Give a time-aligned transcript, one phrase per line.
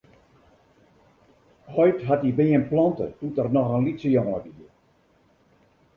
[1.75, 4.69] Heit hat dy beam plante doe't er noch in lytse jonge wie.